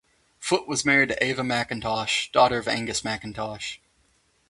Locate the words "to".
1.09-1.23